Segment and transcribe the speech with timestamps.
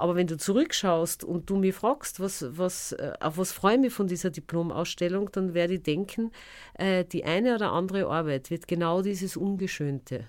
[0.00, 3.80] aber wenn du zurückschaust und du mich fragst, was, was, äh, auf was freue ich
[3.80, 6.32] mich von dieser Diplomausstellung, dann werde ich denken,
[6.74, 10.26] äh, die eine oder andere Arbeit wird genau dieses Ungeschönte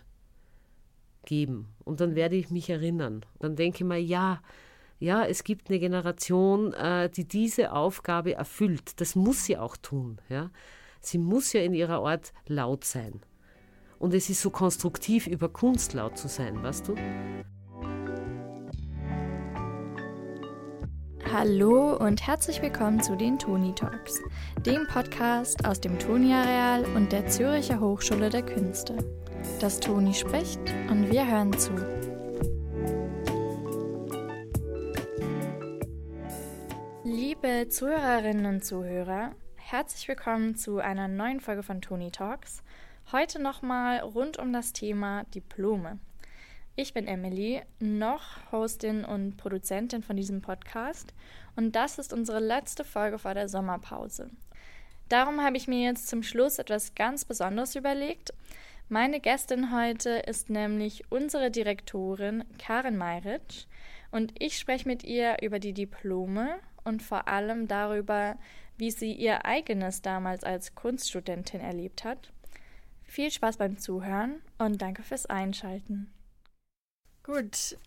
[1.26, 1.68] geben.
[1.84, 3.26] Und dann werde ich mich erinnern.
[3.40, 4.42] Dann denke ich mir, ja,
[5.00, 9.00] ja, es gibt eine Generation, äh, die diese Aufgabe erfüllt.
[9.02, 10.20] Das muss sie auch tun.
[10.30, 10.52] Ja?
[11.00, 13.22] Sie muss ja in ihrer Art laut sein.
[13.98, 16.96] Und es ist so konstruktiv, über Kunst laut zu sein, weißt du?
[21.34, 24.20] Hallo und herzlich willkommen zu den Toni Talks,
[24.66, 28.98] dem Podcast aus dem Toni-Areal und der Züricher Hochschule der Künste.
[29.62, 30.60] Das Toni spricht
[30.90, 31.72] und wir hören zu.
[37.06, 42.62] Liebe Zuhörerinnen und Zuhörer, herzlich willkommen zu einer neuen Folge von Toni Talks.
[43.14, 45.98] Heute nochmal rund um das Thema Diplome.
[46.82, 51.14] Ich bin Emily, noch Hostin und Produzentin von diesem Podcast
[51.56, 54.32] und das ist unsere letzte Folge vor der Sommerpause.
[55.08, 58.34] Darum habe ich mir jetzt zum Schluss etwas ganz Besonderes überlegt.
[58.90, 63.68] Meine Gästin heute ist nämlich unsere Direktorin Karin Meiritsch
[64.10, 68.40] und ich spreche mit ihr über die Diplome und vor allem darüber,
[68.80, 72.32] wie sie ihr eigenes damals als Kunststudentin erlebt hat.
[73.04, 76.12] Viel Spaß beim Zuhören und danke fürs Einschalten.
[77.24, 77.78] Gut.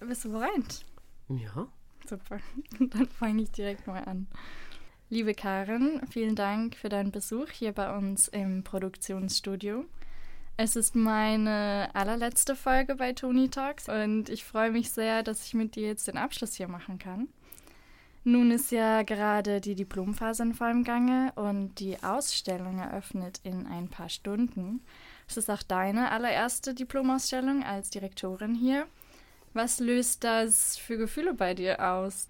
[0.00, 0.84] Bist du bereit?
[1.28, 1.68] Ja.
[2.06, 2.40] Super.
[2.80, 4.26] Dann fange ich direkt mal an.
[5.10, 9.84] Liebe Karin, vielen Dank für deinen Besuch hier bei uns im Produktionsstudio.
[10.56, 15.54] Es ist meine allerletzte Folge bei Tony Talks und ich freue mich sehr, dass ich
[15.54, 17.28] mit dir jetzt den Abschluss hier machen kann.
[18.24, 23.88] Nun ist ja gerade die Diplomphase in vollem Gange und die Ausstellung eröffnet in ein
[23.88, 24.80] paar Stunden.
[25.32, 28.86] Es ist auch deine allererste Diplomausstellung als Direktorin hier.
[29.54, 32.28] Was löst das für Gefühle bei dir aus?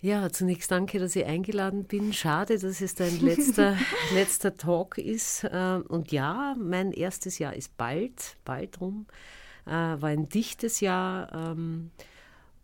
[0.00, 2.14] Ja, zunächst danke, dass ich eingeladen bin.
[2.14, 3.76] Schade, dass es dein letzter,
[4.14, 5.46] letzter Talk ist.
[5.52, 9.06] Ähm, und ja, mein erstes Jahr ist bald, bald rum.
[9.66, 11.30] Äh, war ein dichtes Jahr.
[11.34, 11.90] Ähm,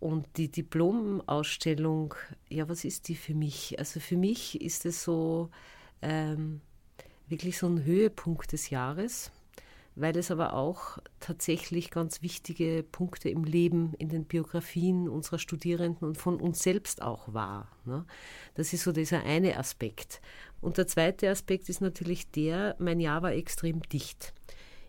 [0.00, 2.14] und die Diplomausstellung,
[2.48, 3.78] ja, was ist die für mich?
[3.78, 5.50] Also für mich ist es so
[6.00, 6.62] ähm,
[7.29, 9.33] wirklich so ein Höhepunkt des Jahres
[9.97, 16.09] weil es aber auch tatsächlich ganz wichtige Punkte im Leben, in den Biografien unserer Studierenden
[16.09, 17.69] und von uns selbst auch war.
[17.85, 18.05] Ne?
[18.55, 20.21] Das ist so dieser eine Aspekt.
[20.61, 24.35] Und der zweite Aspekt ist natürlich der, mein Jahr war extrem dicht.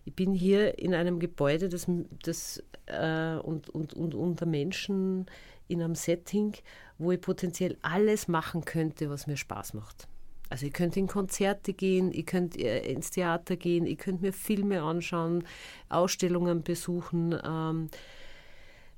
[0.06, 1.88] Ich bin hier in einem Gebäude das,
[2.23, 5.25] das, äh, und, und, und unter Menschen
[5.67, 6.53] in einem Setting,
[6.97, 10.07] wo ich potenziell alles machen könnte, was mir Spaß macht.
[10.50, 14.33] Also ihr könnt in Konzerte gehen, ihr könnt äh, ins Theater gehen, ihr könnt mir
[14.33, 15.44] Filme anschauen,
[15.89, 17.89] Ausstellungen besuchen, ähm,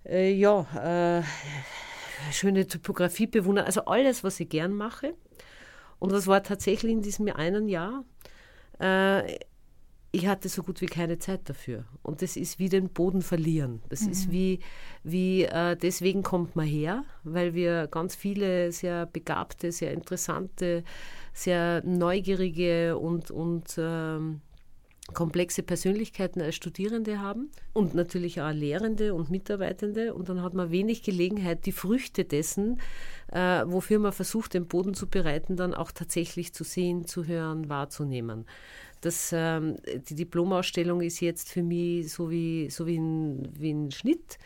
[0.06, 1.24] äh, ja, äh,
[2.32, 5.14] schöne Typografie bewundern, also alles, was ich gern mache.
[6.00, 8.04] Und das war tatsächlich in diesem einen Jahr.
[8.80, 9.38] Äh,
[10.12, 11.86] ich hatte so gut wie keine Zeit dafür.
[12.02, 13.82] Und das ist wie den Boden verlieren.
[13.90, 14.12] Das mhm.
[14.12, 14.60] ist wie,
[15.04, 20.84] wie äh, deswegen kommt man her, weil wir ganz viele sehr begabte, sehr interessante,
[21.38, 24.42] sehr neugierige und, und ähm,
[25.14, 30.14] komplexe Persönlichkeiten als Studierende haben und natürlich auch Lehrende und Mitarbeitende.
[30.16, 32.82] Und dann hat man wenig Gelegenheit, die Früchte dessen,
[33.32, 37.70] äh, wofür man versucht, den Boden zu bereiten, dann auch tatsächlich zu sehen, zu hören,
[37.70, 38.46] wahrzunehmen.
[39.02, 39.78] Das, ähm,
[40.10, 44.40] die Diplomausstellung ist jetzt für mich so wie, so wie, ein, wie ein Schnitt,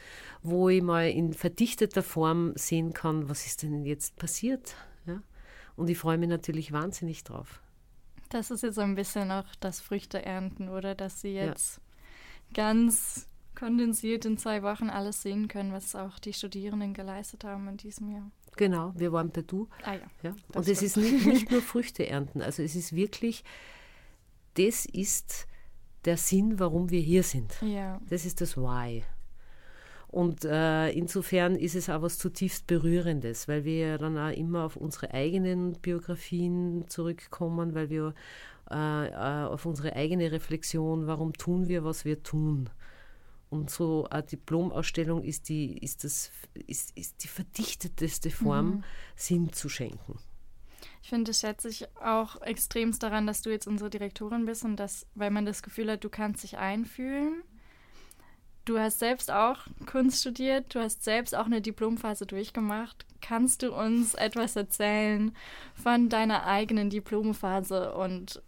[0.44, 4.76] wo ich mal in verdichteter Form sehen kann, was ist denn jetzt passiert.
[5.76, 7.62] Und ich freue mich natürlich wahnsinnig drauf.
[8.30, 10.96] Das ist jetzt so ein bisschen auch das Früchte ernten, oder?
[10.96, 12.64] Dass Sie jetzt ja.
[12.66, 17.78] ganz kondensiert in zwei Wochen alles sehen können, was auch die Studierenden geleistet haben in
[17.78, 18.32] diesem Jahr.
[18.58, 19.68] Genau, wir waren per Du.
[19.84, 20.02] Ah ja.
[20.24, 20.36] ja.
[20.54, 23.44] Und es ist nicht, nicht nur Früchte ernten, also es ist wirklich
[24.56, 25.48] das ist
[26.06, 27.62] der Sinn, warum wir hier sind.
[27.62, 28.02] Ja.
[28.10, 29.04] Das ist das Why.
[30.12, 34.66] Und äh, insofern ist es auch was zutiefst Berührendes, weil wir ja dann auch immer
[34.66, 38.14] auf unsere eigenen Biografien zurückkommen, weil wir
[38.70, 42.70] äh, äh auf unsere eigene Reflexion, warum tun wir, was wir tun.
[43.50, 46.32] Und so eine Diplomausstellung ist die, ist das,
[46.68, 48.84] ist, ist die verdichteteste Form, mhm.
[49.16, 50.20] Sinn zu schenken.
[51.04, 54.76] Ich finde, das schätze ich auch extremst daran, dass du jetzt unsere Direktorin bist und
[54.78, 57.44] dass, weil man das Gefühl hat, du kannst dich einfühlen.
[58.66, 63.06] Du hast selbst auch Kunst studiert, du hast selbst auch eine Diplomphase durchgemacht.
[63.20, 65.36] Kannst du uns etwas erzählen
[65.74, 68.42] von deiner eigenen Diplomphase und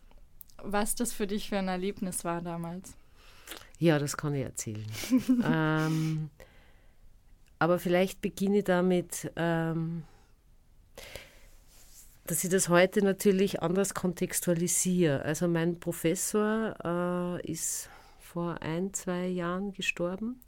[0.57, 2.95] was das für dich für ein Erlebnis war damals?
[3.79, 4.85] Ja, das kann ich erzählen.
[5.43, 6.29] ähm,
[7.59, 10.03] aber vielleicht beginne ich damit, ähm,
[12.27, 15.23] dass ich das heute natürlich anders kontextualisiere.
[15.23, 16.75] Also mein Professor
[17.41, 17.89] äh, ist
[18.33, 20.41] vor ein, zwei Jahren gestorben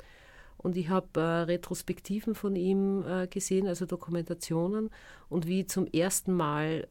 [0.57, 4.89] und ich habe äh, Retrospektiven von ihm äh, gesehen, also Dokumentationen
[5.29, 6.87] und wie zum ersten Mal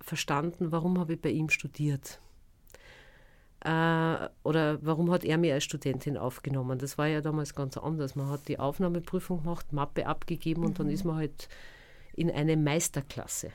[0.00, 2.20] verstanden, warum habe ich bei ihm studiert.
[3.60, 6.80] Äh, oder warum hat er mich als Studentin aufgenommen?
[6.80, 8.16] Das war ja damals ganz anders.
[8.16, 10.66] Man hat die Aufnahmeprüfung gemacht, Mappe abgegeben mhm.
[10.66, 10.92] und dann mhm.
[10.92, 11.48] ist man halt
[12.14, 13.52] in eine Meisterklasse.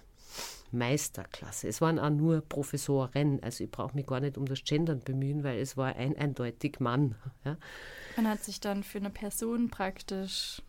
[0.71, 1.67] Meisterklasse.
[1.67, 5.43] Es waren auch nur Professoren, also ich brauche mich gar nicht um das Gendern bemühen,
[5.43, 7.15] weil es war ein eindeutig Mann.
[7.43, 7.57] Ja.
[8.17, 10.61] Man hat sich dann für eine Person praktisch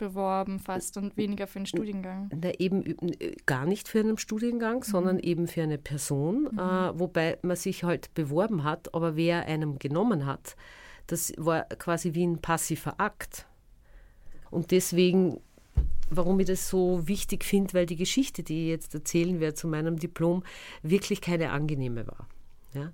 [0.00, 2.30] beworben fast und weniger für einen Studiengang.
[2.34, 2.84] Na, eben
[3.20, 4.82] äh, gar nicht für einen Studiengang, mhm.
[4.82, 6.58] sondern eben für eine Person, mhm.
[6.58, 10.56] äh, wobei man sich halt beworben hat, aber wer einem genommen hat,
[11.06, 13.46] das war quasi wie ein passiver Akt.
[14.50, 15.40] Und deswegen
[16.10, 19.68] warum ich das so wichtig finde, weil die Geschichte, die ich jetzt erzählen werde zu
[19.68, 20.42] meinem Diplom,
[20.82, 22.28] wirklich keine angenehme war.
[22.74, 22.92] Ja?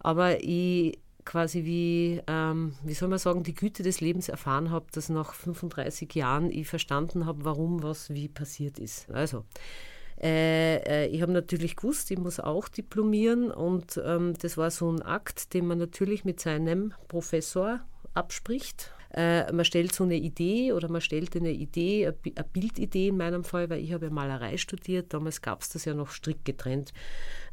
[0.00, 4.86] Aber ich quasi wie, ähm, wie soll man sagen, die Güte des Lebens erfahren habe,
[4.92, 9.10] dass nach 35 Jahren ich verstanden habe, warum was wie passiert ist.
[9.10, 9.44] Also,
[10.20, 14.90] äh, äh, ich habe natürlich gewusst, ich muss auch diplomieren und ähm, das war so
[14.90, 17.80] ein Akt, den man natürlich mit seinem Professor
[18.12, 23.16] abspricht äh, man stellt so eine Idee oder man stellt eine Idee, eine Bildidee in
[23.16, 26.44] meinem Fall, weil ich habe ja Malerei studiert, damals gab es das ja noch strikt
[26.44, 26.92] getrennt.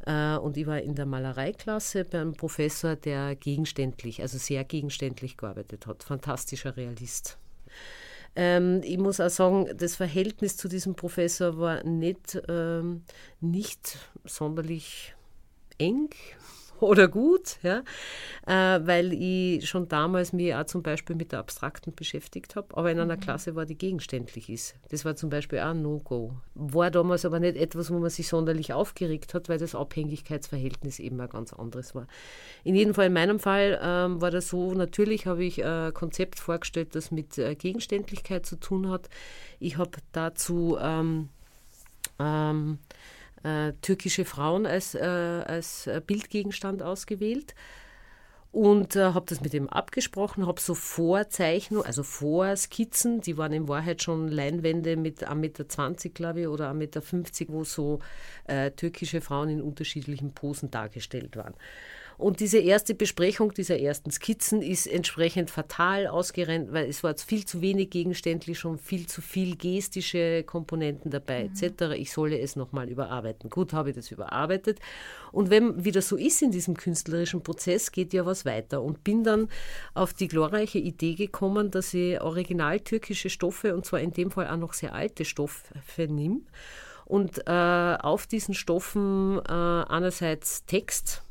[0.04, 5.86] Äh, und ich war in der Malereiklasse beim Professor, der gegenständlich, also sehr gegenständlich gearbeitet
[5.86, 6.02] hat.
[6.02, 7.38] Fantastischer Realist.
[8.34, 13.02] Ähm, ich muss auch sagen, das Verhältnis zu diesem Professor war nicht, ähm,
[13.40, 15.14] nicht sonderlich
[15.78, 16.10] eng,
[16.92, 17.82] oder gut, ja,
[18.46, 22.90] äh, weil ich schon damals mich auch zum Beispiel mit der Abstrakten beschäftigt habe, aber
[22.90, 23.20] in einer mhm.
[23.20, 24.74] Klasse war, die gegenständlich ist.
[24.90, 26.34] Das war zum Beispiel auch ein No-Go.
[26.54, 31.20] War damals aber nicht etwas, wo man sich sonderlich aufgeregt hat, weil das Abhängigkeitsverhältnis eben
[31.20, 32.06] ein ganz anderes war.
[32.64, 36.40] In jedem Fall, in meinem Fall ähm, war das so, natürlich habe ich ein Konzept
[36.40, 39.08] vorgestellt, das mit äh, Gegenständlichkeit zu tun hat.
[39.60, 41.28] Ich habe dazu ähm,
[42.18, 42.78] ähm,
[43.44, 47.54] äh, türkische Frauen als, äh, als Bildgegenstand ausgewählt
[48.52, 53.66] und äh, habe das mit ihm abgesprochen, habe so Vorzeichnungen, also Vorskizzen, die waren in
[53.66, 57.02] Wahrheit schon Leinwände mit 1,20 Meter, glaube ich, oder 1,50 Meter,
[57.48, 58.00] wo so
[58.44, 61.54] äh, türkische Frauen in unterschiedlichen Posen dargestellt waren.
[62.18, 67.44] Und diese erste Besprechung dieser ersten Skizzen ist entsprechend fatal ausgerennt, weil es war viel
[67.44, 71.50] zu wenig gegenständlich, schon viel zu viel gestische Komponenten dabei mhm.
[71.52, 71.94] etc.
[71.96, 73.50] Ich solle es nochmal überarbeiten.
[73.50, 74.78] Gut, habe ich das überarbeitet.
[75.32, 78.82] Und wenn wieder so ist in diesem künstlerischen Prozess, geht ja was weiter.
[78.82, 79.48] Und bin dann
[79.94, 84.48] auf die glorreiche Idee gekommen, dass ich original türkische Stoffe, und zwar in dem Fall
[84.48, 85.62] auch noch sehr alte Stoffe,
[86.08, 86.40] nehme
[87.04, 91.22] und äh, auf diesen Stoffen äh, einerseits Text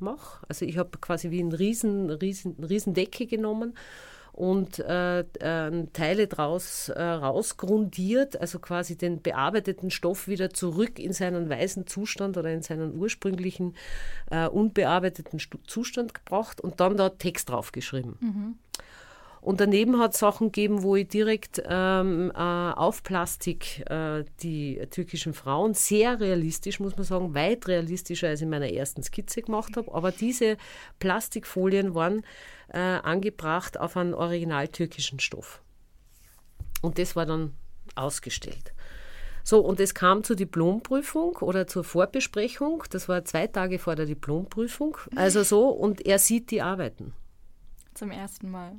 [0.00, 0.44] mache.
[0.48, 3.74] Also ich habe quasi wie eine riesen, riesen, riesen Decke genommen
[4.32, 11.12] und äh, äh, Teile daraus äh, rausgrundiert, also quasi den bearbeiteten Stoff wieder zurück in
[11.12, 13.74] seinen weißen Zustand oder in seinen ursprünglichen
[14.30, 18.16] äh, unbearbeiteten Zustand gebracht und dann da Text draufgeschrieben.
[18.20, 18.58] Mhm.
[19.40, 24.80] Und daneben hat es Sachen gegeben, wo ich direkt ähm, äh, auf Plastik äh, die
[24.90, 29.76] türkischen Frauen, sehr realistisch, muss man sagen, weit realistischer als in meiner ersten Skizze gemacht
[29.76, 29.94] habe.
[29.94, 30.56] Aber diese
[30.98, 32.22] Plastikfolien waren
[32.68, 35.62] äh, angebracht auf einen original türkischen Stoff.
[36.82, 37.54] Und das war dann
[37.94, 38.72] ausgestellt.
[39.44, 42.84] So, und es kam zur Diplomprüfung oder zur Vorbesprechung.
[42.90, 44.98] Das war zwei Tage vor der Diplomprüfung.
[45.16, 47.14] Also so, und er sieht die Arbeiten.
[47.94, 48.76] Zum ersten Mal.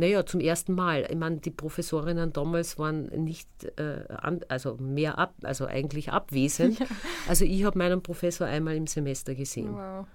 [0.00, 1.06] Naja, zum ersten Mal.
[1.10, 6.78] Ich meine, die Professorinnen damals waren nicht, äh, an, also mehr ab, also eigentlich abwesend.
[6.80, 6.86] Ja.
[7.28, 9.74] Also ich habe meinen Professor einmal im Semester gesehen.
[9.74, 10.06] Wow.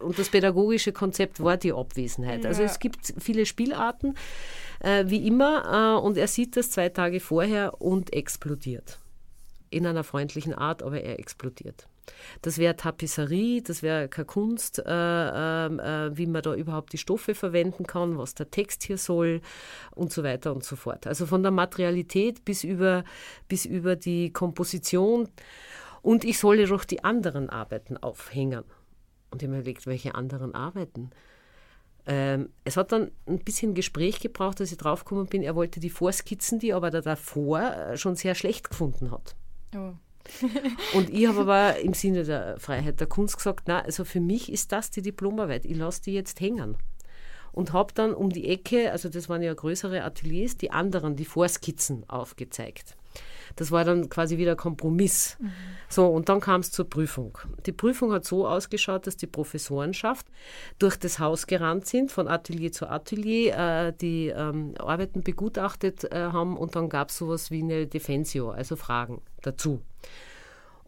[0.00, 2.44] Und das pädagogische Konzept war die Abwesenheit.
[2.44, 2.48] Also ja.
[2.48, 4.16] Also es gibt viele Spielarten,
[4.80, 8.98] äh, wie immer, äh, und er sieht das zwei Tage vorher und explodiert.
[9.70, 11.87] In einer freundlichen Art, aber er explodiert.
[12.42, 16.98] Das wäre Tapisserie, das wäre keine Kunst, äh, ähm, äh, wie man da überhaupt die
[16.98, 19.40] Stoffe verwenden kann, was der Text hier soll
[19.94, 21.06] und so weiter und so fort.
[21.06, 23.04] Also von der Materialität bis über,
[23.48, 25.28] bis über die Komposition.
[26.02, 28.64] Und ich solle doch die anderen Arbeiten aufhängen.
[29.30, 31.10] Und ich habe mir überlegt, welche anderen Arbeiten?
[32.06, 35.90] Ähm, es hat dann ein bisschen Gespräch gebraucht, dass ich draufgekommen bin, er wollte die
[35.90, 39.36] Vorskizzen, die aber da davor äh, schon sehr schlecht gefunden hat.
[39.76, 39.92] Oh.
[40.94, 44.52] und ich habe aber im Sinne der Freiheit der Kunst gesagt, na, also für mich
[44.52, 45.64] ist das die Diplomarbeit.
[45.64, 46.76] Ich lasse die jetzt hängen.
[47.52, 51.24] und habe dann um die Ecke, also das waren ja größere Ateliers, die anderen, die
[51.24, 52.97] Vorskizzen aufgezeigt.
[53.58, 55.36] Das war dann quasi wieder Kompromiss.
[55.40, 55.50] Mhm.
[55.88, 57.38] So, und dann kam es zur Prüfung.
[57.66, 60.28] Die Prüfung hat so ausgeschaut, dass die Professorenschaft
[60.78, 66.28] durch das Haus gerannt sind, von Atelier zu Atelier, äh, die ähm, Arbeiten begutachtet äh,
[66.32, 69.82] haben und dann gab es sowas wie eine Defensio, also Fragen dazu.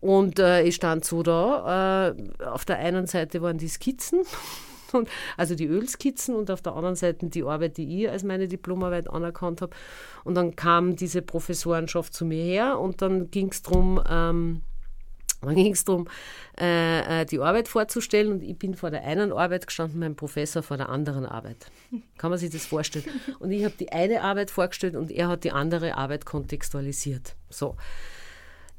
[0.00, 2.14] Und äh, ich stand so da.
[2.14, 4.20] Äh, auf der einen Seite waren die Skizzen,
[5.36, 9.08] also die Ölskizzen, und auf der anderen Seite die Arbeit, die ich als meine Diplomarbeit
[9.08, 9.74] anerkannt habe.
[10.24, 14.62] Und dann kam diese Professorenschaft zu mir her und dann ging es darum, ähm,
[15.42, 16.06] dann ging es darum,
[16.58, 20.62] äh, äh, die Arbeit vorzustellen und ich bin vor der einen Arbeit gestanden, mein Professor
[20.62, 21.70] vor der anderen Arbeit.
[22.18, 23.06] Kann man sich das vorstellen?
[23.38, 27.36] Und ich habe die eine Arbeit vorgestellt und er hat die andere Arbeit kontextualisiert.
[27.48, 27.76] So.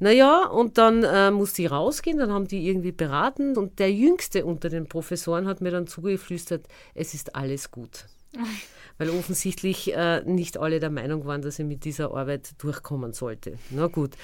[0.02, 4.44] Naja, und dann äh, musste ich rausgehen, dann haben die irgendwie beraten und der Jüngste
[4.44, 8.06] unter den Professoren hat mir dann zugeflüstert, es ist alles gut.
[8.98, 13.60] Weil offensichtlich äh, nicht alle der Meinung waren, dass ich mit dieser Arbeit durchkommen sollte.
[13.70, 14.16] Na gut.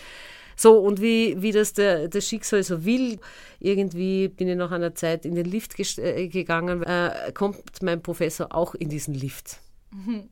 [0.56, 3.20] So, und wie, wie das der, das Schicksal so will,
[3.60, 8.52] irgendwie bin ich nach einer Zeit in den Lift äh, gegangen, äh, kommt mein Professor
[8.52, 9.58] auch in diesen Lift.
[9.92, 10.28] Mhm.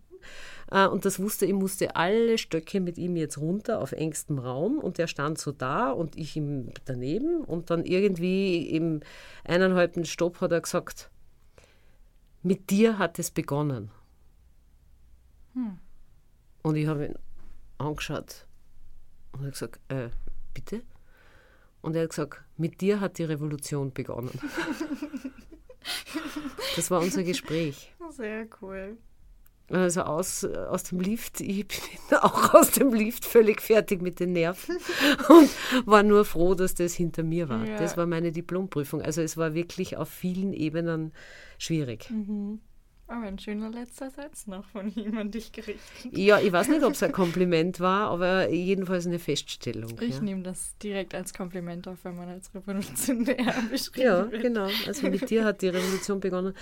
[0.70, 4.78] Äh, und das wusste, ich musste alle Stöcke mit ihm jetzt runter auf engstem Raum
[4.78, 9.00] und er stand so da und ich ihm daneben und dann irgendwie im
[9.44, 11.10] eineinhalbten Stopp hat er gesagt,
[12.42, 13.90] mit dir hat es begonnen.
[15.54, 15.78] Hm.
[16.62, 17.14] Und ich habe ihn
[17.78, 18.46] angeschaut
[19.32, 20.10] und habe gesagt, äh,
[20.54, 20.82] bitte?
[21.80, 24.30] Und er hat gesagt, mit dir hat die Revolution begonnen.
[26.76, 27.94] das war unser Gespräch.
[28.10, 28.96] Sehr cool.
[29.68, 34.32] Also aus, aus dem Lift, ich bin auch aus dem Lift völlig fertig mit den
[34.32, 34.76] Nerven
[35.28, 35.50] und
[35.86, 37.66] war nur froh, dass das hinter mir war.
[37.66, 37.78] Ja.
[37.78, 39.02] Das war meine Diplomprüfung.
[39.02, 41.12] Also es war wirklich auf vielen Ebenen
[41.58, 42.08] schwierig.
[42.10, 42.60] Mhm.
[43.08, 46.10] Aber ein schöner letzter Satz noch von ihm an dich gerichtet.
[46.10, 49.92] Ja, ich weiß nicht, ob es ein Kompliment war, aber jedenfalls eine Feststellung.
[50.00, 50.20] Ich ja.
[50.20, 54.32] nehme das direkt als Kompliment auf, wenn man als revolutionär beschrieben ja, wird.
[54.32, 54.68] Ja, genau.
[54.88, 56.54] Also mit dir hat die Revolution begonnen.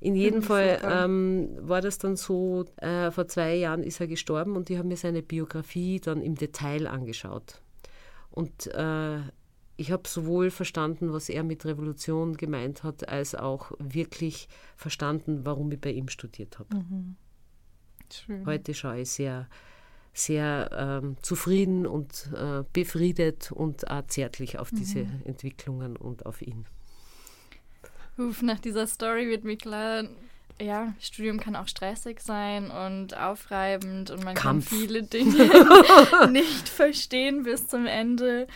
[0.00, 4.56] In jedem Fall ähm, war das dann so, äh, vor zwei Jahren ist er gestorben
[4.56, 7.60] und ich habe mir seine Biografie dann im Detail angeschaut.
[8.32, 9.18] Und äh,
[9.82, 15.72] ich habe sowohl verstanden, was er mit Revolution gemeint hat, als auch wirklich verstanden, warum
[15.72, 16.76] ich bei ihm studiert habe.
[16.76, 17.16] Mhm.
[18.46, 19.48] Heute schaue ich sehr,
[20.12, 24.76] sehr ähm, zufrieden und äh, befriedet und auch zärtlich auf mhm.
[24.76, 26.64] diese Entwicklungen und auf ihn.
[28.18, 30.04] Uf, nach dieser Story wird mir klar,
[30.60, 34.70] ja, Studium kann auch stressig sein und aufreibend und man Kampf.
[34.70, 35.50] kann viele Dinge
[36.30, 38.46] nicht verstehen bis zum Ende.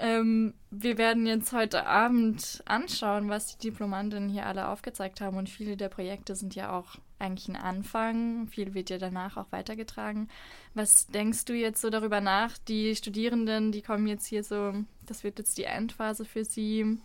[0.00, 5.36] Ähm, wir werden jetzt heute Abend anschauen, was die Diplomantinnen hier alle aufgezeigt haben.
[5.36, 8.46] Und viele der Projekte sind ja auch eigentlich ein Anfang.
[8.46, 10.28] Viel wird ja danach auch weitergetragen.
[10.74, 12.56] Was denkst du jetzt so darüber nach?
[12.58, 14.72] Die Studierenden, die kommen jetzt hier so,
[15.04, 16.98] das wird jetzt die Endphase für sie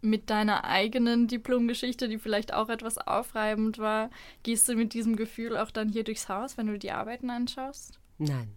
[0.00, 4.10] mit deiner eigenen Diplomgeschichte, die vielleicht auch etwas aufreibend war.
[4.42, 8.00] Gehst du mit diesem Gefühl auch dann hier durchs Haus, wenn du die Arbeiten anschaust?
[8.18, 8.52] Nein.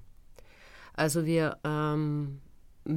[0.94, 2.42] Also wir ähm,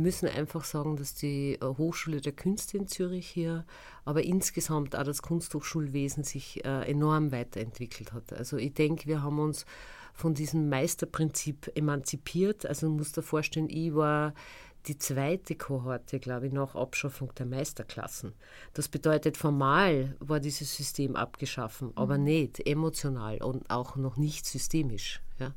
[0.00, 3.64] müssen einfach sagen, dass die äh, Hochschule der Künste in Zürich hier,
[4.04, 8.32] aber insgesamt auch das Kunsthochschulwesen sich äh, enorm weiterentwickelt hat.
[8.32, 9.64] Also ich denke, wir haben uns
[10.14, 12.66] von diesem Meisterprinzip emanzipiert.
[12.66, 14.34] Also man muss dir vorstellen, ich war
[14.86, 18.32] die zweite Kohorte, glaube ich, nach Abschaffung der Meisterklassen.
[18.74, 21.92] Das bedeutet, formal war dieses System abgeschaffen, mhm.
[21.96, 25.22] aber nicht emotional und auch noch nicht systemisch.
[25.38, 25.54] Ja.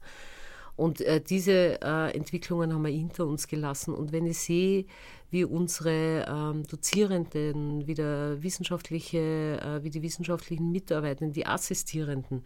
[0.76, 3.94] Und äh, diese äh, Entwicklungen haben wir hinter uns gelassen.
[3.94, 4.86] Und wenn ich sehe,
[5.32, 12.44] wie unsere ähm, Dozierenden, wie, der wissenschaftliche, äh, wie die wissenschaftlichen Mitarbeitenden, die Assistierenden,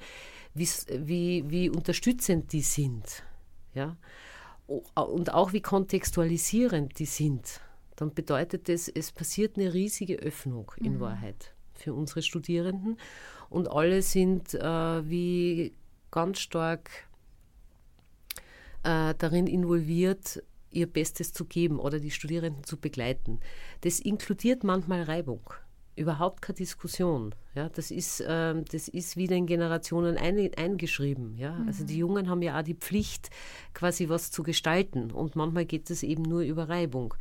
[0.53, 3.23] wie, wie unterstützend die sind,
[3.73, 3.97] ja,
[4.67, 7.61] und auch wie kontextualisierend die sind,
[7.95, 10.99] dann bedeutet das, es passiert eine riesige Öffnung in mhm.
[10.99, 12.97] Wahrheit für unsere Studierenden.
[13.49, 15.73] Und alle sind äh, wie
[16.11, 17.08] ganz stark
[18.83, 23.39] äh, darin involviert, ihr Bestes zu geben oder die Studierenden zu begleiten.
[23.81, 25.41] Das inkludiert manchmal Reibung.
[25.95, 27.35] Überhaupt keine Diskussion.
[27.55, 31.37] Ja, das, ist, äh, das ist wieder in Generationen ein, eingeschrieben.
[31.37, 31.53] Ja?
[31.53, 31.67] Mhm.
[31.67, 33.29] Also die Jungen haben ja auch die Pflicht,
[33.73, 35.11] quasi was zu gestalten.
[35.11, 37.15] Und manchmal geht es eben nur über Reibung.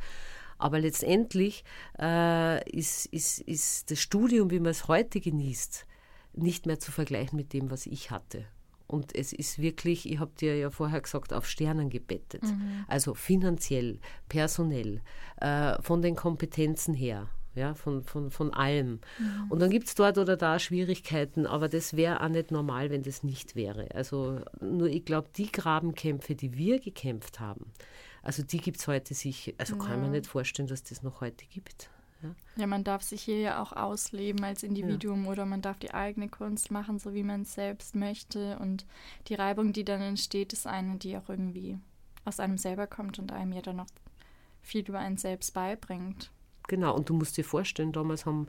[0.57, 1.63] Aber letztendlich
[1.99, 5.85] äh, ist, ist, ist das Studium, wie man es heute genießt,
[6.33, 8.45] nicht mehr zu vergleichen mit dem, was ich hatte.
[8.89, 12.41] Und es ist wirklich, ich habe dir ja vorher gesagt, auf Sternen gebettet.
[12.41, 12.85] Mhm.
[12.87, 15.01] Also finanziell, personell,
[15.37, 17.29] äh, von den Kompetenzen her.
[17.55, 18.99] ja, von, von, von allem.
[19.19, 19.45] Mhm.
[19.49, 23.03] Und dann gibt es dort oder da Schwierigkeiten, aber das wäre auch nicht normal, wenn
[23.03, 23.89] das nicht wäre.
[23.93, 27.71] Also nur ich glaube, die Grabenkämpfe, die wir gekämpft haben,
[28.23, 29.83] also die gibt es heute sich, also ja.
[29.83, 31.89] kann man nicht vorstellen, dass das noch heute gibt.
[32.21, 32.35] Ja.
[32.57, 35.31] ja, man darf sich hier ja auch ausleben als Individuum ja.
[35.31, 38.57] oder man darf die eigene Kunst machen, so wie man es selbst möchte.
[38.59, 38.85] Und
[39.27, 41.79] die Reibung, die dann entsteht, ist eine, die auch irgendwie
[42.25, 43.87] aus einem selber kommt und einem ja dann noch
[44.61, 46.31] viel über einen selbst beibringt.
[46.69, 48.47] Genau, und du musst dir vorstellen, damals haben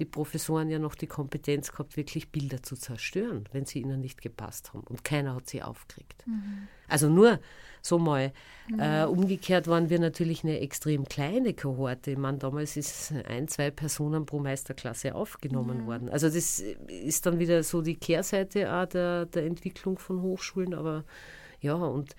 [0.00, 4.20] die Professoren ja noch die Kompetenz gehabt, wirklich Bilder zu zerstören, wenn sie ihnen nicht
[4.20, 4.82] gepasst haben.
[4.88, 6.24] Und keiner hat sie aufgeregt.
[6.26, 6.66] Mhm.
[6.88, 7.38] Also nur
[7.80, 8.32] so mal.
[8.68, 8.80] Mhm.
[8.80, 12.10] Äh, umgekehrt waren wir natürlich eine extrem kleine Kohorte.
[12.10, 15.86] Ich meine, damals ist ein, zwei Personen pro Meisterklasse aufgenommen mhm.
[15.86, 16.08] worden.
[16.08, 20.74] Also das ist dann wieder so die Kehrseite auch der, der Entwicklung von Hochschulen.
[20.74, 21.04] Aber
[21.60, 22.16] ja, und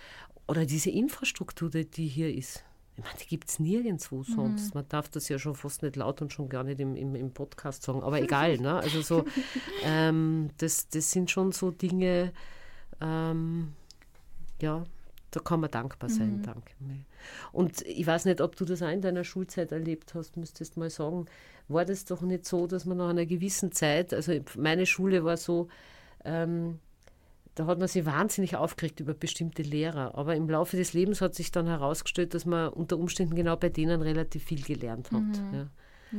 [0.48, 2.64] oder diese Infrastruktur, die hier ist.
[2.98, 4.66] Ich meine, die gibt es nirgendwo sonst.
[4.66, 4.72] Mhm.
[4.82, 7.32] Man darf das ja schon fast nicht laut und schon gar nicht im, im, im
[7.32, 8.58] Podcast sagen, aber egal.
[8.58, 8.76] ne?
[8.76, 9.26] Also so,
[9.84, 12.34] ähm, das, das sind schon so Dinge,
[13.00, 13.74] ähm,
[14.62, 14.84] ja,
[15.32, 16.38] da kann man dankbar sein.
[16.38, 16.44] Mhm.
[16.44, 16.74] Danke.
[17.52, 20.90] Und ich weiß nicht, ob du das auch in deiner Schulzeit erlebt hast, müsstest mal
[20.90, 21.26] sagen,
[21.70, 25.38] war das doch nicht so, dass man nach einer gewissen Zeit, also meine Schule war
[25.38, 25.70] so,
[26.26, 26.80] ähm,
[27.56, 30.16] da hat man sich wahnsinnig aufgeregt über bestimmte Lehrer.
[30.16, 33.70] Aber im Laufe des Lebens hat sich dann herausgestellt, dass man unter Umständen genau bei
[33.70, 35.22] denen relativ viel gelernt hat.
[35.22, 35.54] Mhm.
[35.54, 35.68] Ja.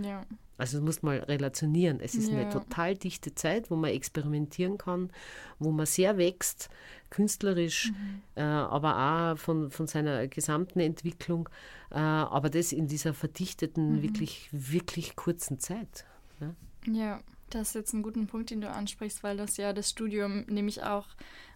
[0.00, 0.26] Ja.
[0.58, 2.00] Also das muss man relationieren.
[2.00, 2.38] Es ist ja.
[2.38, 5.10] eine total dichte Zeit, wo man experimentieren kann,
[5.58, 6.70] wo man sehr wächst,
[7.10, 8.22] künstlerisch, mhm.
[8.36, 11.48] äh, aber auch von, von seiner gesamten Entwicklung.
[11.90, 14.02] Äh, aber das in dieser verdichteten, mhm.
[14.02, 16.04] wirklich, wirklich kurzen Zeit.
[16.40, 16.54] Ja.
[16.92, 17.20] ja.
[17.54, 20.82] Das ist jetzt ein guter Punkt, den du ansprichst, weil das ja das Studium nämlich
[20.82, 21.06] auch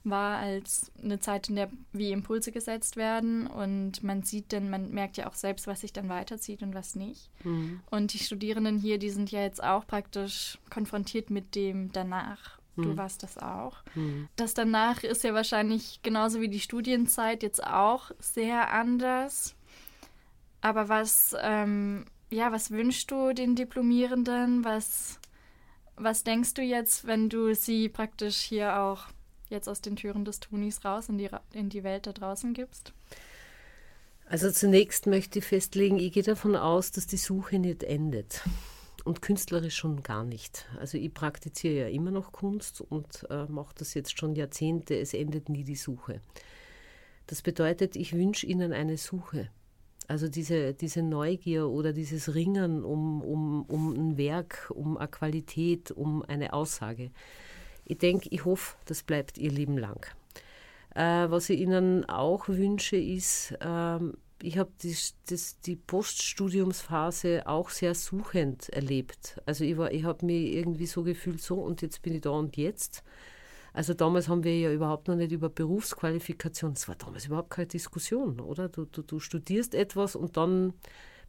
[0.05, 4.91] war als eine Zeit, in der wie Impulse gesetzt werden und man sieht dann, man
[4.91, 7.31] merkt ja auch selbst, was sich dann weiterzieht und was nicht.
[7.45, 7.81] Mhm.
[7.91, 12.59] Und die Studierenden hier, die sind ja jetzt auch praktisch konfrontiert mit dem danach.
[12.77, 12.97] Du mhm.
[12.99, 13.83] warst das auch.
[13.95, 14.29] Mhm.
[14.37, 19.57] Das danach ist ja wahrscheinlich genauso wie die Studienzeit jetzt auch sehr anders.
[20.61, 24.65] Aber was, ähm, ja, was wünschst du den Diplomierenden?
[24.65, 25.19] Was
[25.97, 29.07] was denkst du jetzt, wenn du sie praktisch hier auch
[29.49, 32.93] jetzt aus den Türen des Tunis raus in die, in die Welt da draußen gibst?
[34.29, 38.43] Also zunächst möchte ich festlegen, ich gehe davon aus, dass die Suche nicht endet.
[39.05, 40.67] Und künstlerisch schon gar nicht.
[40.81, 44.99] Also ich praktiziere ja immer noch Kunst und äh, mache das jetzt schon Jahrzehnte.
[44.99, 46.21] Es endet nie die Suche.
[47.29, 49.49] Das bedeutet, ich wünsche Ihnen eine Suche.
[50.09, 55.91] Also diese, diese Neugier oder dieses Ringen um, um, um ein Werk, um eine Qualität,
[55.91, 57.11] um eine Aussage.
[57.85, 60.07] Ich denke, ich hoffe, das bleibt ihr Leben lang.
[60.95, 63.99] Äh, was ich Ihnen auch wünsche, ist, äh,
[64.43, 64.97] ich habe die,
[65.65, 69.41] die Poststudiumsphase auch sehr suchend erlebt.
[69.47, 72.57] Also ich, ich habe mich irgendwie so gefühlt, so und jetzt bin ich da und
[72.57, 73.03] jetzt.
[73.77, 77.67] Also damals haben wir ja überhaupt noch nicht über Berufsqualifikation, es war damals überhaupt keine
[77.67, 78.71] Diskussion, oder?
[78.71, 80.73] Du, du, du studierst etwas und dann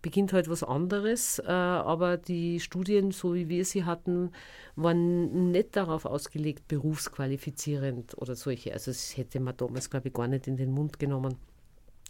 [0.02, 4.32] beginnt halt was anderes, äh, aber die Studien, so wie wir sie hatten,
[4.78, 8.72] waren nicht darauf ausgelegt, berufsqualifizierend oder solche.
[8.72, 11.36] Also das hätte man damals, glaube ich, gar nicht in den Mund genommen.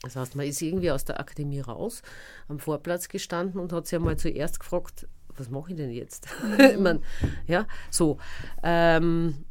[0.04, 2.04] Das heißt, man ist irgendwie aus der Akademie raus,
[2.48, 6.28] am Vorplatz gestanden und hat sich einmal zuerst gefragt, was mache ich denn jetzt?
[6.60, 7.00] Ich mein,
[7.48, 8.20] ja, so.
[8.62, 9.46] Ähm,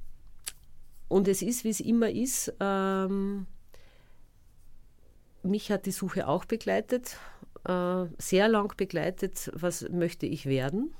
[1.08, 2.52] und es ist, wie es immer ist.
[2.60, 3.46] Ähm,
[5.42, 7.18] mich hat die Suche auch begleitet,
[7.64, 9.50] äh, sehr lang begleitet.
[9.54, 10.94] Was möchte ich werden?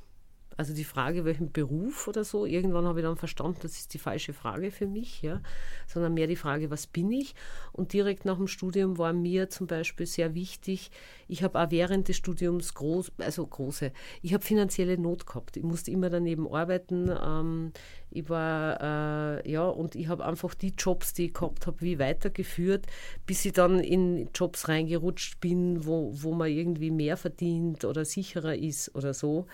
[0.56, 3.98] Also die Frage, welchen Beruf oder so, irgendwann habe ich dann verstanden, das ist die
[3.98, 5.40] falsche Frage für mich, ja,
[5.86, 7.34] sondern mehr die Frage, was bin ich?
[7.72, 10.90] Und direkt nach dem Studium war mir zum Beispiel sehr wichtig,
[11.28, 13.92] ich habe auch während des Studiums groß, also große,
[14.22, 15.56] ich habe finanzielle Not gehabt.
[15.56, 17.10] Ich musste immer daneben arbeiten.
[17.10, 17.72] Ähm,
[18.10, 21.98] ich war, äh, ja, und ich habe einfach die Jobs, die ich gehabt habe, wie
[21.98, 22.86] weitergeführt,
[23.26, 28.56] bis ich dann in Jobs reingerutscht bin, wo, wo man irgendwie mehr verdient oder sicherer
[28.56, 29.46] ist oder so.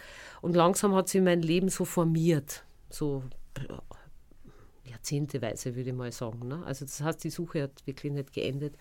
[0.42, 3.22] Und langsam hat sich mein Leben so formiert, so
[4.84, 6.48] jahrzehnteweise würde ich mal sagen.
[6.48, 6.62] Ne?
[6.64, 8.76] Also das heißt, die Suche hat wirklich nicht geendet.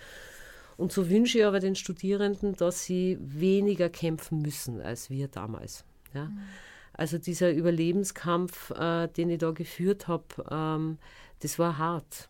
[0.78, 5.86] Und so wünsche ich aber den Studierenden, dass sie weniger kämpfen müssen als wir damals.
[6.14, 6.26] Ja?
[6.26, 6.40] Mhm.
[6.94, 10.98] Also dieser Überlebenskampf, äh, den ich da geführt habe, ähm,
[11.40, 12.30] das war hart.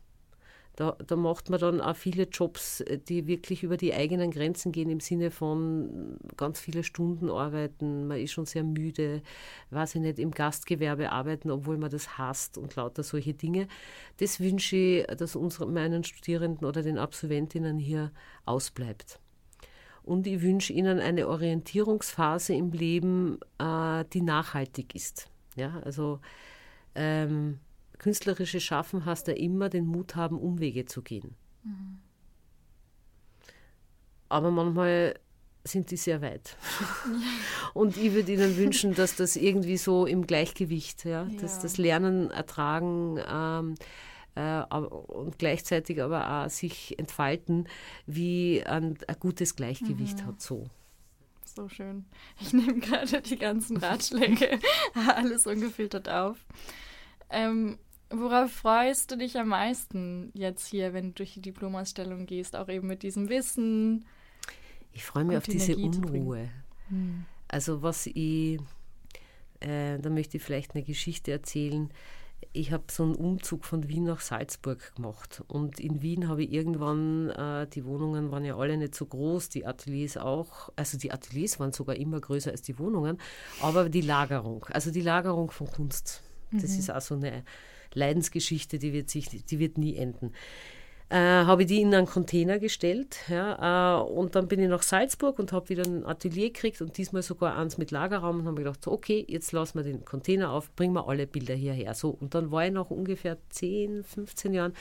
[0.77, 4.89] Da, da, macht man dann auch viele Jobs, die wirklich über die eigenen Grenzen gehen,
[4.89, 9.21] im Sinne von ganz viele Stunden arbeiten, man ist schon sehr müde,
[9.71, 13.67] weiß ich nicht, im Gastgewerbe arbeiten, obwohl man das hasst und lauter solche Dinge.
[14.17, 18.11] Das wünsche ich, dass unsere, meinen Studierenden oder den Absolventinnen hier
[18.45, 19.19] ausbleibt.
[20.03, 25.29] und ich wünsche ihnen eine Orientierungsphase im Leben, äh, die nachhaltig ist.
[25.55, 26.19] Ja, also
[26.95, 27.59] ähm,
[28.01, 31.35] künstlerische Schaffen hast ja immer den Mut haben, Umwege zu gehen.
[31.63, 31.99] Mhm.
[34.27, 35.19] Aber manchmal
[35.63, 36.57] sind die sehr weit.
[37.75, 41.41] Und ich würde Ihnen wünschen, dass das irgendwie so im Gleichgewicht, ja, ja.
[41.41, 43.75] dass das Lernen ertragen ähm,
[44.33, 47.67] äh, und gleichzeitig aber auch sich entfalten,
[48.07, 50.25] wie ein, ein gutes Gleichgewicht mhm.
[50.25, 50.63] hat so.
[51.45, 52.05] So schön.
[52.39, 54.59] Ich nehme gerade die ganzen Ratschläge,
[55.15, 56.43] alles ungefiltert auf.
[57.29, 57.77] Ähm,
[58.11, 62.69] worauf freust du dich am meisten jetzt hier, wenn du durch die Diplomausstellung gehst, auch
[62.69, 64.05] eben mit diesem Wissen?
[64.93, 66.49] Ich freue mich auf diese Energie Unruhe.
[66.89, 67.25] Hm.
[67.47, 68.59] Also was ich,
[69.59, 71.89] äh, da möchte ich vielleicht eine Geschichte erzählen.
[72.53, 76.51] Ich habe so einen Umzug von Wien nach Salzburg gemacht und in Wien habe ich
[76.51, 81.11] irgendwann, äh, die Wohnungen waren ja alle nicht so groß, die Ateliers auch, also die
[81.11, 83.19] Ateliers waren sogar immer größer als die Wohnungen,
[83.61, 86.79] aber die Lagerung, also die Lagerung von Kunst, das mhm.
[86.79, 87.43] ist auch so eine
[87.93, 90.33] Leidensgeschichte, die wird, sich, die wird nie enden
[91.11, 93.17] äh, habe ich die in einen Container gestellt.
[93.27, 96.97] Ja, äh, und dann bin ich nach Salzburg und habe wieder ein Atelier gekriegt und
[96.97, 100.51] diesmal sogar eins mit Lagerraum und habe gedacht, so, okay, jetzt lassen wir den Container
[100.51, 101.93] auf, bringen wir alle Bilder hierher.
[101.95, 104.73] So, und dann war ich nach ungefähr 10, 15 Jahren,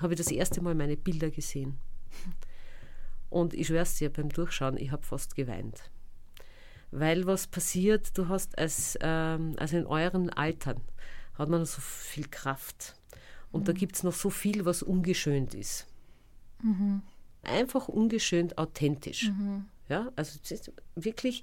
[0.00, 1.78] habe ich das erste Mal meine Bilder gesehen.
[3.28, 5.90] Und ich schwör's dir, beim Durchschauen, ich habe fast geweint.
[6.92, 10.80] Weil was passiert, du hast als, ähm, also in euren Altern,
[11.34, 12.96] hat man so viel Kraft
[13.50, 13.64] und mhm.
[13.66, 15.86] da gibt es noch so viel, was ungeschönt ist.
[16.62, 17.02] Mhm.
[17.42, 19.28] Einfach ungeschönt authentisch.
[19.28, 19.66] Mhm.
[19.92, 20.38] Ja, also
[20.94, 21.42] wirklich,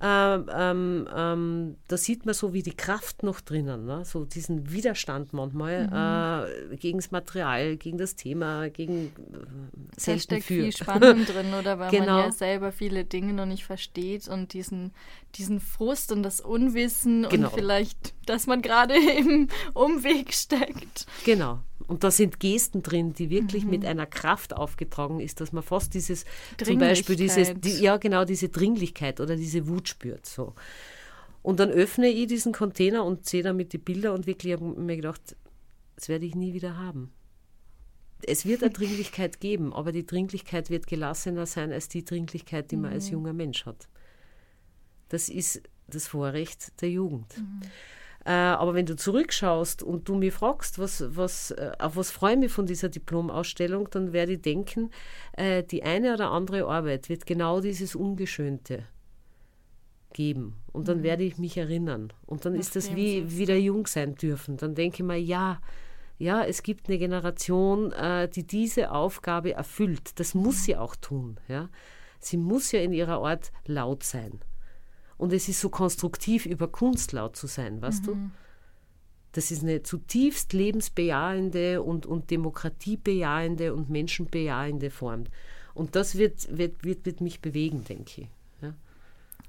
[0.00, 4.04] ähm, ähm, ähm, da sieht man so wie die Kraft noch drinnen, ne?
[4.04, 6.72] so diesen Widerstand manchmal mhm.
[6.72, 11.78] äh, gegen das Material, gegen das Thema, gegen äh, Da steckt viel Spannung drin, oder
[11.78, 12.16] weil genau.
[12.16, 14.92] man ja selber viele Dinge noch nicht versteht und diesen,
[15.36, 17.46] diesen Frust und das Unwissen genau.
[17.46, 21.06] und vielleicht, dass man gerade im Umweg steckt.
[21.24, 21.60] Genau.
[21.86, 23.70] Und da sind Gesten drin, die wirklich mhm.
[23.70, 26.24] mit einer Kraft aufgetragen ist, dass man fast dieses,
[26.62, 30.24] zum Beispiel dieses, die, ja genau, diese Dringlichkeit oder diese Wut spürt.
[30.24, 30.54] So.
[31.42, 34.96] Und dann öffne ich diesen Container und sehe damit die Bilder und wirklich habe mir
[34.96, 35.36] gedacht,
[35.96, 37.12] das werde ich nie wieder haben.
[38.26, 42.76] Es wird eine Dringlichkeit geben, aber die Dringlichkeit wird gelassener sein als die Dringlichkeit, die
[42.76, 42.94] man mhm.
[42.94, 43.88] als junger Mensch hat.
[45.10, 47.36] Das ist das Vorrecht der Jugend.
[47.36, 47.60] Mhm.
[48.24, 52.34] Äh, aber wenn du zurückschaust und du mich fragst, was, was, äh, auf was freue
[52.34, 54.90] ich mich von dieser Diplomausstellung, dann werde ich denken,
[55.32, 58.84] äh, die eine oder andere Arbeit wird genau dieses Ungeschönte
[60.14, 60.54] geben.
[60.72, 61.02] Und dann mhm.
[61.02, 62.12] werde ich mich erinnern.
[62.24, 64.56] Und dann das ist das wie wieder jung sein dürfen.
[64.56, 65.60] Dann denke ich mir, ja,
[66.16, 70.18] ja, es gibt eine Generation, äh, die diese Aufgabe erfüllt.
[70.18, 70.60] Das muss mhm.
[70.60, 71.40] sie auch tun.
[71.48, 71.68] Ja?
[72.20, 74.40] Sie muss ja in ihrer Art laut sein.
[75.16, 78.06] Und es ist so konstruktiv, über Kunst laut zu sein, weißt mhm.
[78.06, 78.30] du?
[79.32, 85.24] Das ist eine zutiefst lebensbejahende und, und demokratiebejahende und menschenbejahende Form.
[85.74, 88.28] Und das wird, wird, wird, wird mich bewegen, denke ich.
[88.62, 88.74] Ja?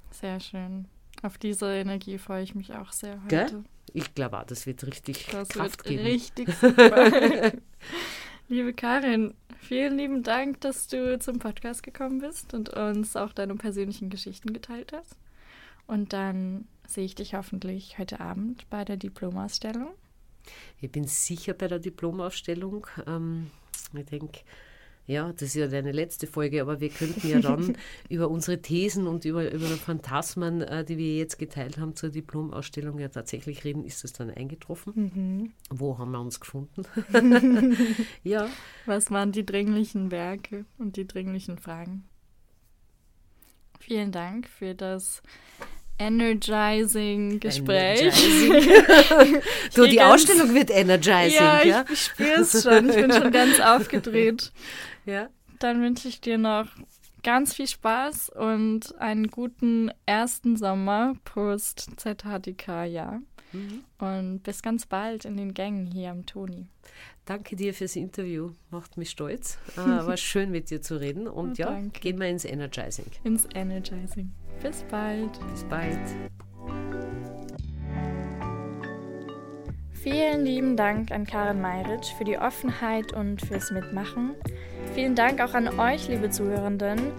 [0.09, 0.85] Sehr schön.
[1.21, 3.27] Auf diese Energie freue ich mich auch sehr heute.
[3.27, 3.63] Gell?
[3.93, 6.03] Ich glaube auch, das wird richtig das Kraft wird geben.
[6.03, 7.51] Richtig super.
[8.47, 13.55] Liebe Karin, vielen lieben Dank, dass du zum Podcast gekommen bist und uns auch deine
[13.55, 15.15] persönlichen Geschichten geteilt hast.
[15.87, 19.93] Und dann sehe ich dich hoffentlich heute Abend bei der Diplomausstellung.
[20.79, 22.87] Ich bin sicher bei der Diplomausstellung.
[23.07, 23.49] Ähm,
[23.93, 24.41] ich denke,
[25.07, 27.77] ja, das ist ja deine letzte Folge, aber wir könnten ja dann
[28.09, 32.09] über unsere Thesen und über, über die Phantasmen, äh, die wir jetzt geteilt haben zur
[32.09, 33.85] Diplomausstellung, ja tatsächlich reden.
[33.85, 34.93] Ist das dann eingetroffen?
[34.95, 35.53] Mhm.
[35.69, 36.85] Wo haben wir uns gefunden?
[38.23, 38.49] ja.
[38.87, 42.05] Was waren die dringlichen Werke und die dringlichen Fragen?
[43.79, 45.21] Vielen Dank für das
[45.97, 48.01] energizing Gespräch.
[48.01, 49.41] Energizing.
[49.75, 51.39] du, die ganz, Ausstellung wird energizing.
[51.39, 51.85] Ja, ja?
[51.91, 52.89] ich spüre es schon.
[52.89, 54.51] Ich bin schon ganz aufgedreht.
[55.05, 55.29] Ja.
[55.59, 56.67] Dann wünsche ich dir noch
[57.23, 63.21] ganz viel Spaß und einen guten ersten Sommer post ZHDK-Jahr.
[63.51, 63.83] Mhm.
[63.97, 66.67] Und bis ganz bald in den Gängen hier am Toni.
[67.25, 68.51] Danke dir fürs Interview.
[68.69, 69.57] Macht mich stolz.
[69.75, 71.27] Äh, war schön mit dir zu reden.
[71.27, 71.99] Und oh, ja, danke.
[71.99, 73.07] gehen wir ins Energizing.
[73.23, 74.31] Ins Energizing.
[74.61, 75.31] Bis bald.
[75.51, 75.99] Bis bald.
[79.91, 84.35] Vielen lieben Dank an Karin Meiritsch für die Offenheit und fürs Mitmachen.
[84.93, 87.11] Vielen Dank auch an euch, liebe Zuhörenden.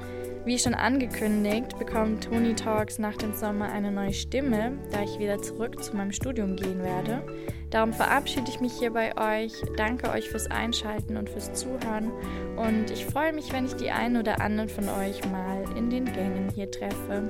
[0.46, 5.42] Wie schon angekündigt, bekommt Tony Talks nach dem Sommer eine neue Stimme, da ich wieder
[5.42, 7.24] zurück zu meinem Studium gehen werde.
[7.70, 12.12] Darum verabschiede ich mich hier bei euch, danke euch fürs Einschalten und fürs Zuhören
[12.56, 16.04] und ich freue mich, wenn ich die einen oder anderen von euch mal in den
[16.04, 17.28] Gängen hier treffe.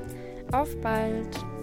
[0.53, 1.56] Auf bald!